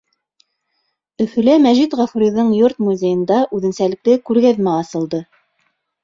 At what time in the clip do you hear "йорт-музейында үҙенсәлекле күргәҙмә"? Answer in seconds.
2.59-4.73